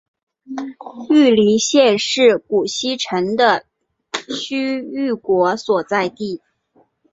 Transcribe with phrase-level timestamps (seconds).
[1.09, 3.67] 尉犁县是古西域的
[4.35, 6.41] 渠犁国所在地。